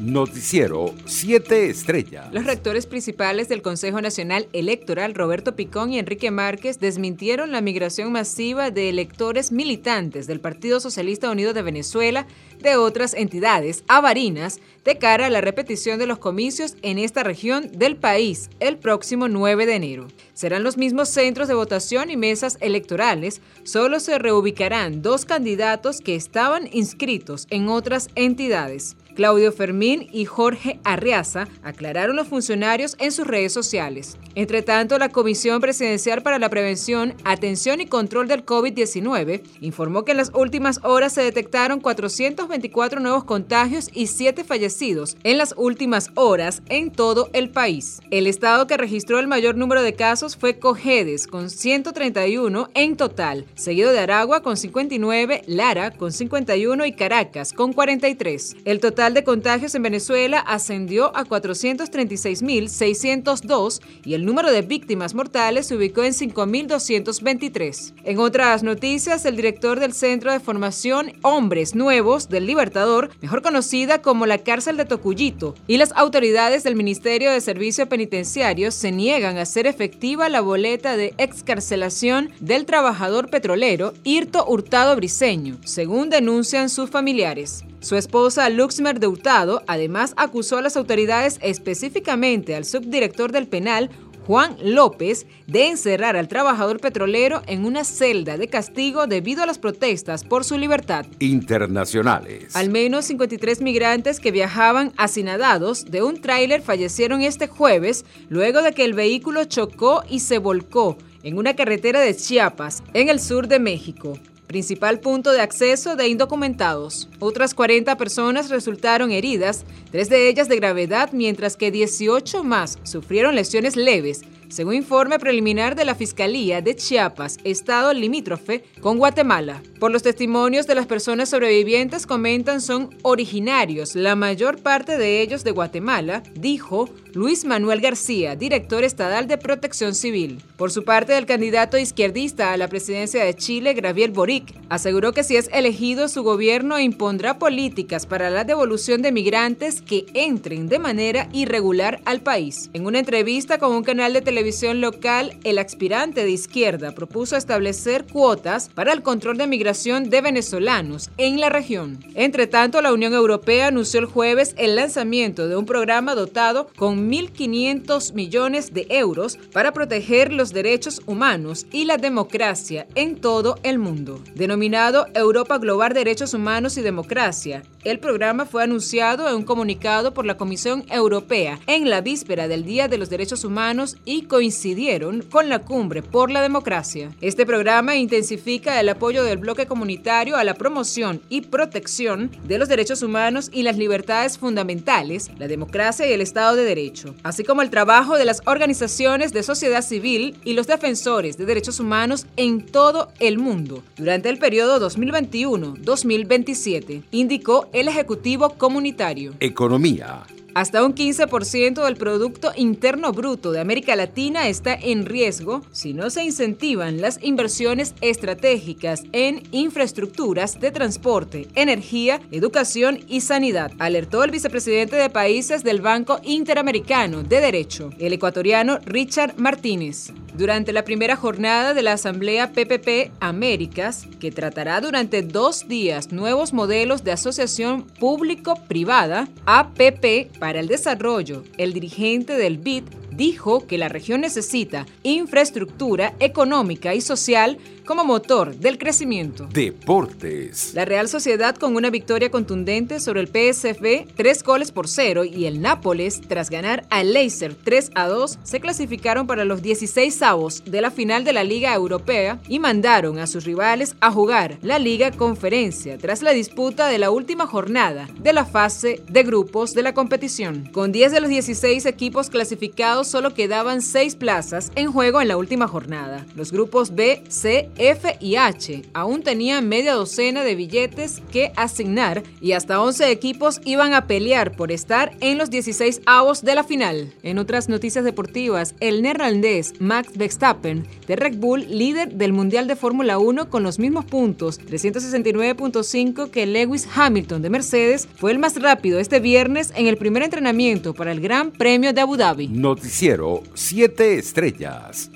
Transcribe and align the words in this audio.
Noticiero 0.00 0.94
7 1.04 1.68
Estrellas. 1.68 2.32
Los 2.32 2.46
rectores 2.46 2.86
principales 2.86 3.50
del 3.50 3.60
Consejo 3.60 4.00
Nacional 4.00 4.48
Electoral, 4.54 5.14
Roberto 5.14 5.54
Picón 5.56 5.92
y 5.92 5.98
Enrique 5.98 6.30
Márquez, 6.30 6.80
desmintieron 6.80 7.52
la 7.52 7.60
migración 7.60 8.10
masiva 8.10 8.70
de 8.70 8.88
electores 8.88 9.52
militantes 9.52 10.26
del 10.26 10.40
Partido 10.40 10.80
Socialista 10.80 11.30
Unido 11.30 11.52
de 11.52 11.60
Venezuela 11.60 12.26
de 12.60 12.76
otras 12.76 13.12
entidades 13.12 13.84
avarinas 13.88 14.60
de 14.84 14.96
cara 14.96 15.26
a 15.26 15.30
la 15.30 15.42
repetición 15.42 15.98
de 15.98 16.06
los 16.06 16.18
comicios 16.18 16.76
en 16.80 16.98
esta 16.98 17.22
región 17.22 17.70
del 17.72 17.96
país 17.96 18.48
el 18.58 18.78
próximo 18.78 19.28
9 19.28 19.66
de 19.66 19.74
enero. 19.74 20.08
Serán 20.32 20.62
los 20.62 20.78
mismos 20.78 21.10
centros 21.10 21.48
de 21.48 21.54
votación 21.54 22.10
y 22.10 22.16
mesas 22.16 22.56
electorales, 22.60 23.42
solo 23.64 24.00
se 24.00 24.18
reubicarán 24.18 25.02
dos 25.02 25.26
candidatos 25.26 26.00
que 26.00 26.14
estaban 26.14 26.70
inscritos 26.72 27.46
en 27.50 27.68
otras 27.68 28.08
entidades. 28.14 28.96
Claudio 29.14 29.52
Fermín 29.52 29.89
y 30.12 30.24
Jorge 30.24 30.78
Arriaza 30.84 31.48
aclararon 31.62 32.16
los 32.16 32.28
funcionarios 32.28 32.96
en 32.98 33.12
sus 33.12 33.26
redes 33.26 33.52
sociales. 33.52 34.18
Entre 34.34 34.62
tanto, 34.62 34.98
la 34.98 35.08
Comisión 35.08 35.60
Presidencial 35.60 36.22
para 36.22 36.38
la 36.38 36.48
Prevención, 36.48 37.14
Atención 37.24 37.80
y 37.80 37.86
Control 37.86 38.28
del 38.28 38.46
COVID-19 38.46 39.42
informó 39.60 40.04
que 40.04 40.12
en 40.12 40.18
las 40.18 40.30
últimas 40.34 40.80
horas 40.84 41.12
se 41.12 41.22
detectaron 41.22 41.80
424 41.80 43.00
nuevos 43.00 43.24
contagios 43.24 43.90
y 43.92 44.06
7 44.06 44.44
fallecidos 44.44 45.16
en 45.24 45.38
las 45.38 45.54
últimas 45.56 46.10
horas 46.14 46.62
en 46.68 46.92
todo 46.92 47.28
el 47.32 47.50
país. 47.50 48.00
El 48.10 48.26
estado 48.26 48.66
que 48.66 48.76
registró 48.76 49.18
el 49.18 49.26
mayor 49.26 49.56
número 49.56 49.82
de 49.82 49.94
casos 49.94 50.36
fue 50.36 50.58
Cojedes, 50.58 51.26
con 51.26 51.50
131 51.50 52.68
en 52.74 52.96
total, 52.96 53.46
seguido 53.54 53.92
de 53.92 53.98
Aragua 53.98 54.42
con 54.42 54.56
59, 54.56 55.42
Lara 55.46 55.90
con 55.90 56.12
51 56.12 56.86
y 56.86 56.92
Caracas 56.92 57.52
con 57.52 57.72
43. 57.72 58.56
El 58.64 58.80
total 58.80 59.14
de 59.14 59.24
contagios 59.24 59.74
en 59.74 59.79
Venezuela 59.82 60.40
ascendió 60.40 61.16
a 61.16 61.24
436.602 61.24 63.80
y 64.04 64.14
el 64.14 64.24
número 64.24 64.50
de 64.50 64.62
víctimas 64.62 65.14
mortales 65.14 65.66
se 65.66 65.76
ubicó 65.76 66.02
en 66.02 66.12
5.223. 66.12 67.94
En 68.04 68.18
otras 68.18 68.62
noticias, 68.62 69.24
el 69.24 69.36
director 69.36 69.80
del 69.80 69.92
Centro 69.92 70.32
de 70.32 70.40
Formación 70.40 71.12
Hombres 71.22 71.74
Nuevos 71.74 72.28
del 72.28 72.46
Libertador, 72.46 73.10
mejor 73.20 73.42
conocida 73.42 74.02
como 74.02 74.26
la 74.26 74.38
cárcel 74.38 74.76
de 74.76 74.84
Tocuyito, 74.84 75.54
y 75.66 75.76
las 75.76 75.92
autoridades 75.92 76.64
del 76.64 76.76
Ministerio 76.76 77.30
de 77.30 77.40
Servicio 77.40 77.88
Penitenciario 77.88 78.70
se 78.70 78.92
niegan 78.92 79.38
a 79.38 79.42
hacer 79.42 79.66
efectiva 79.66 80.28
la 80.28 80.40
boleta 80.40 80.96
de 80.96 81.14
excarcelación 81.18 82.30
del 82.40 82.66
trabajador 82.66 83.30
petrolero 83.30 83.92
Irto 84.04 84.44
Hurtado 84.46 84.96
Briceño, 84.96 85.58
según 85.64 86.10
denuncian 86.10 86.68
sus 86.68 86.90
familiares. 86.90 87.64
Su 87.80 87.96
esposa 87.96 88.50
Luxmer 88.50 89.00
de 89.00 89.06
Hurtado 89.06 89.62
además 89.66 90.12
acusó 90.18 90.58
a 90.58 90.62
las 90.62 90.76
autoridades, 90.76 91.38
específicamente 91.40 92.54
al 92.54 92.66
subdirector 92.66 93.32
del 93.32 93.46
penal, 93.46 93.88
Juan 94.26 94.56
López, 94.62 95.26
de 95.46 95.68
encerrar 95.68 96.14
al 96.14 96.28
trabajador 96.28 96.78
petrolero 96.78 97.40
en 97.46 97.64
una 97.64 97.84
celda 97.84 98.36
de 98.36 98.48
castigo 98.48 99.06
debido 99.06 99.42
a 99.42 99.46
las 99.46 99.58
protestas 99.58 100.24
por 100.24 100.44
su 100.44 100.58
libertad. 100.58 101.06
Internacionales. 101.20 102.54
Al 102.54 102.68
menos 102.68 103.06
53 103.06 103.62
migrantes 103.62 104.20
que 104.20 104.30
viajaban 104.30 104.92
hacinadados 104.98 105.86
de 105.86 106.02
un 106.02 106.20
tráiler 106.20 106.60
fallecieron 106.60 107.22
este 107.22 107.46
jueves 107.46 108.04
luego 108.28 108.60
de 108.60 108.72
que 108.72 108.84
el 108.84 108.92
vehículo 108.92 109.44
chocó 109.46 110.04
y 110.06 110.20
se 110.20 110.36
volcó 110.36 110.98
en 111.22 111.38
una 111.38 111.56
carretera 111.56 112.00
de 112.00 112.14
Chiapas, 112.14 112.82
en 112.92 113.08
el 113.08 113.20
sur 113.20 113.48
de 113.48 113.58
México 113.58 114.18
principal 114.50 114.98
punto 114.98 115.30
de 115.30 115.40
acceso 115.40 115.94
de 115.94 116.08
indocumentados. 116.08 117.08
Otras 117.20 117.54
40 117.54 117.96
personas 117.96 118.50
resultaron 118.50 119.12
heridas, 119.12 119.64
tres 119.92 120.08
de 120.08 120.28
ellas 120.28 120.48
de 120.48 120.56
gravedad, 120.56 121.10
mientras 121.12 121.56
que 121.56 121.70
18 121.70 122.42
más 122.42 122.80
sufrieron 122.82 123.36
lesiones 123.36 123.76
leves 123.76 124.22
según 124.50 124.74
informe 124.74 125.18
preliminar 125.18 125.76
de 125.76 125.84
la 125.84 125.94
Fiscalía 125.94 126.60
de 126.60 126.74
Chiapas, 126.74 127.38
estado 127.44 127.92
limítrofe 127.92 128.64
con 128.80 128.98
Guatemala. 128.98 129.62
Por 129.78 129.92
los 129.92 130.02
testimonios 130.02 130.66
de 130.66 130.74
las 130.74 130.86
personas 130.86 131.30
sobrevivientes 131.30 132.06
comentan 132.06 132.60
son 132.60 132.90
originarios, 133.02 133.94
la 133.94 134.16
mayor 134.16 134.60
parte 134.60 134.98
de 134.98 135.22
ellos 135.22 135.44
de 135.44 135.52
Guatemala, 135.52 136.22
dijo 136.34 136.90
Luis 137.14 137.44
Manuel 137.44 137.80
García, 137.80 138.36
director 138.36 138.84
estatal 138.84 139.26
de 139.26 139.38
Protección 139.38 139.94
Civil. 139.94 140.42
Por 140.56 140.70
su 140.70 140.84
parte, 140.84 141.16
el 141.16 141.26
candidato 141.26 141.78
izquierdista 141.78 142.52
a 142.52 142.56
la 142.56 142.68
presidencia 142.68 143.24
de 143.24 143.34
Chile, 143.34 143.74
Gabriel 143.74 144.10
Boric, 144.10 144.54
aseguró 144.68 145.12
que 145.12 145.24
si 145.24 145.36
es 145.36 145.48
elegido 145.52 146.08
su 146.08 146.22
gobierno 146.22 146.78
impondrá 146.78 147.38
políticas 147.38 148.06
para 148.06 148.30
la 148.30 148.44
devolución 148.44 149.02
de 149.02 149.12
migrantes 149.12 149.80
que 149.80 150.06
entren 150.14 150.68
de 150.68 150.78
manera 150.78 151.28
irregular 151.32 152.00
al 152.04 152.20
país. 152.20 152.70
En 152.72 152.86
una 152.86 152.98
entrevista 152.98 153.58
con 153.58 153.72
un 153.72 153.82
canal 153.82 154.12
de 154.12 154.20
televisión 154.20 154.39
televisión 154.40 154.80
local, 154.80 155.36
el 155.44 155.58
aspirante 155.58 156.24
de 156.24 156.30
izquierda 156.30 156.92
propuso 156.92 157.36
establecer 157.36 158.06
cuotas 158.06 158.70
para 158.70 158.94
el 158.94 159.02
control 159.02 159.36
de 159.36 159.46
migración 159.46 160.08
de 160.08 160.22
venezolanos 160.22 161.10
en 161.18 161.40
la 161.40 161.50
región. 161.50 162.02
Entre 162.14 162.46
tanto, 162.46 162.80
la 162.80 162.94
Unión 162.94 163.12
Europea 163.12 163.66
anunció 163.66 164.00
el 164.00 164.06
jueves 164.06 164.54
el 164.56 164.76
lanzamiento 164.76 165.46
de 165.46 165.56
un 165.56 165.66
programa 165.66 166.14
dotado 166.14 166.68
con 166.74 167.10
1.500 167.10 168.14
millones 168.14 168.72
de 168.72 168.86
euros 168.88 169.36
para 169.52 169.72
proteger 169.72 170.32
los 170.32 170.54
derechos 170.54 171.02
humanos 171.04 171.66
y 171.70 171.84
la 171.84 171.98
democracia 171.98 172.86
en 172.94 173.16
todo 173.20 173.58
el 173.62 173.78
mundo. 173.78 174.22
Denominado 174.34 175.06
Europa 175.12 175.58
Global 175.58 175.92
Derechos 175.92 176.32
Humanos 176.32 176.78
y 176.78 176.80
Democracia, 176.80 177.62
el 177.82 177.98
programa 177.98 178.44
fue 178.44 178.62
anunciado 178.62 179.26
en 179.28 179.36
un 179.36 179.44
comunicado 179.44 180.12
por 180.12 180.26
la 180.26 180.36
Comisión 180.36 180.84
Europea 180.90 181.58
en 181.66 181.88
la 181.88 182.02
víspera 182.02 182.46
del 182.46 182.64
Día 182.64 182.88
de 182.88 182.98
los 182.98 183.08
Derechos 183.08 183.42
Humanos 183.44 183.96
y 184.04 184.22
coincidieron 184.22 185.22
con 185.22 185.48
la 185.48 185.60
Cumbre 185.60 186.02
por 186.02 186.30
la 186.30 186.42
Democracia. 186.42 187.10
Este 187.22 187.46
programa 187.46 187.96
intensifica 187.96 188.78
el 188.80 188.90
apoyo 188.90 189.24
del 189.24 189.38
bloque 189.38 189.66
comunitario 189.66 190.36
a 190.36 190.44
la 190.44 190.54
promoción 190.54 191.22
y 191.30 191.40
protección 191.42 192.30
de 192.44 192.58
los 192.58 192.68
derechos 192.68 193.02
humanos 193.02 193.50
y 193.52 193.62
las 193.62 193.78
libertades 193.78 194.36
fundamentales, 194.36 195.30
la 195.38 195.48
democracia 195.48 196.06
y 196.06 196.12
el 196.12 196.20
Estado 196.20 196.56
de 196.56 196.64
Derecho, 196.64 197.14
así 197.22 197.44
como 197.44 197.62
el 197.62 197.70
trabajo 197.70 198.18
de 198.18 198.26
las 198.26 198.42
organizaciones 198.44 199.32
de 199.32 199.42
sociedad 199.42 199.80
civil 199.82 200.36
y 200.44 200.52
los 200.52 200.66
defensores 200.66 201.38
de 201.38 201.46
derechos 201.46 201.80
humanos 201.80 202.26
en 202.36 202.66
todo 202.66 203.10
el 203.20 203.38
mundo 203.38 203.82
durante 203.96 204.28
el 204.28 204.36
periodo 204.38 204.78
2021-2027, 204.86 207.04
indicó 207.10 207.69
el 207.72 207.88
Ejecutivo 207.88 208.50
Comunitario. 208.50 209.34
Economía. 209.40 210.24
Hasta 210.52 210.84
un 210.84 210.94
15% 210.94 211.84
del 211.84 211.96
Producto 211.96 212.50
Interno 212.56 213.12
Bruto 213.12 213.52
de 213.52 213.60
América 213.60 213.94
Latina 213.94 214.48
está 214.48 214.74
en 214.74 215.06
riesgo 215.06 215.62
si 215.70 215.94
no 215.94 216.10
se 216.10 216.24
incentivan 216.24 217.00
las 217.00 217.22
inversiones 217.22 217.94
estratégicas 218.00 219.04
en 219.12 219.44
infraestructuras 219.52 220.58
de 220.58 220.72
transporte, 220.72 221.46
energía, 221.54 222.20
educación 222.32 222.98
y 223.06 223.20
sanidad, 223.20 223.70
alertó 223.78 224.24
el 224.24 224.32
vicepresidente 224.32 224.96
de 224.96 225.08
países 225.08 225.62
del 225.62 225.80
Banco 225.80 226.18
Interamericano 226.24 227.22
de 227.22 227.40
Derecho, 227.40 227.90
el 228.00 228.12
ecuatoriano 228.12 228.78
Richard 228.84 229.34
Martínez 229.36 230.12
durante 230.34 230.72
la 230.72 230.84
primera 230.84 231.16
jornada 231.16 231.74
de 231.74 231.82
la 231.82 231.92
Asamblea 231.92 232.52
PPP 232.52 233.12
Américas, 233.20 234.06
que 234.20 234.30
tratará 234.30 234.80
durante 234.80 235.22
dos 235.22 235.68
días 235.68 236.12
nuevos 236.12 236.52
modelos 236.52 237.04
de 237.04 237.12
asociación 237.12 237.82
público-privada, 237.82 239.28
APP, 239.46 240.30
para 240.38 240.60
el 240.60 240.68
desarrollo. 240.68 241.44
El 241.58 241.72
dirigente 241.72 242.36
del 242.36 242.58
BID 242.58 242.84
dijo 243.12 243.66
que 243.66 243.78
la 243.78 243.88
región 243.88 244.22
necesita 244.22 244.86
infraestructura 245.02 246.14
económica 246.20 246.94
y 246.94 247.00
social 247.00 247.58
como 247.90 248.04
motor 248.04 248.54
del 248.54 248.78
crecimiento. 248.78 249.48
Deportes. 249.52 250.74
La 250.74 250.84
Real 250.84 251.08
Sociedad 251.08 251.56
con 251.56 251.74
una 251.74 251.90
victoria 251.90 252.30
contundente 252.30 253.00
sobre 253.00 253.20
el 253.20 253.26
PSV, 253.26 254.14
tres 254.14 254.44
goles 254.44 254.70
por 254.70 254.86
cero, 254.86 255.24
y 255.24 255.46
el 255.46 255.60
Nápoles, 255.60 256.20
tras 256.20 256.50
ganar 256.50 256.86
al 256.90 257.12
Leicester 257.12 257.52
3 257.52 257.90
a 257.96 258.06
2, 258.06 258.38
se 258.44 258.60
clasificaron 258.60 259.26
para 259.26 259.44
los 259.44 259.60
16 259.60 260.22
avos 260.22 260.62
de 260.64 260.80
la 260.80 260.92
final 260.92 261.24
de 261.24 261.32
la 261.32 261.42
Liga 261.42 261.74
Europea 261.74 262.38
y 262.46 262.60
mandaron 262.60 263.18
a 263.18 263.26
sus 263.26 263.42
rivales 263.44 263.96
a 263.98 264.12
jugar 264.12 264.58
la 264.62 264.78
Liga 264.78 265.10
Conferencia 265.10 265.98
tras 265.98 266.22
la 266.22 266.30
disputa 266.30 266.86
de 266.86 266.98
la 266.98 267.10
última 267.10 267.48
jornada 267.48 268.08
de 268.20 268.32
la 268.32 268.44
fase 268.44 269.02
de 269.08 269.24
grupos 269.24 269.74
de 269.74 269.82
la 269.82 269.94
competición. 269.94 270.68
Con 270.70 270.92
10 270.92 271.10
de 271.10 271.20
los 271.20 271.28
16 271.28 271.86
equipos 271.86 272.30
clasificados 272.30 273.08
solo 273.08 273.34
quedaban 273.34 273.82
6 273.82 274.14
plazas 274.14 274.70
en 274.76 274.92
juego 274.92 275.20
en 275.20 275.26
la 275.26 275.36
última 275.36 275.66
jornada. 275.66 276.24
Los 276.36 276.52
grupos 276.52 276.94
B, 276.94 277.24
C 277.28 277.68
F 277.80 278.16
y 278.20 278.36
H 278.36 278.82
aún 278.92 279.22
tenían 279.22 279.66
media 279.66 279.94
docena 279.94 280.44
de 280.44 280.54
billetes 280.54 281.22
que 281.32 281.50
asignar 281.56 282.22
y 282.42 282.52
hasta 282.52 282.82
11 282.82 283.10
equipos 283.10 283.60
iban 283.64 283.94
a 283.94 284.06
pelear 284.06 284.54
por 284.54 284.70
estar 284.70 285.16
en 285.20 285.38
los 285.38 285.50
16 285.50 286.02
avos 286.04 286.42
de 286.42 286.54
la 286.54 286.62
final. 286.62 287.14
En 287.22 287.38
otras 287.38 287.70
noticias 287.70 288.04
deportivas, 288.04 288.74
el 288.80 289.00
neerlandés 289.00 289.72
Max 289.80 290.16
Verstappen 290.16 290.86
de 291.06 291.16
Red 291.16 291.38
Bull, 291.38 291.66
líder 291.68 292.12
del 292.12 292.34
Mundial 292.34 292.68
de 292.68 292.76
Fórmula 292.76 293.18
1 293.18 293.48
con 293.48 293.62
los 293.62 293.78
mismos 293.78 294.04
puntos, 294.04 294.60
369.5 294.60 296.30
que 296.30 296.44
Lewis 296.44 296.86
Hamilton 296.94 297.40
de 297.40 297.50
Mercedes, 297.50 298.08
fue 298.14 298.32
el 298.32 298.38
más 298.38 298.60
rápido 298.60 299.00
este 299.00 299.20
viernes 299.20 299.72
en 299.74 299.86
el 299.86 299.96
primer 299.96 300.22
entrenamiento 300.22 300.92
para 300.92 301.12
el 301.12 301.20
Gran 301.20 301.50
Premio 301.50 301.94
de 301.94 302.02
Abu 302.02 302.16
Dhabi. 302.16 302.48
Noticiero 302.48 303.42
7 303.54 304.18
estrellas. 304.18 305.10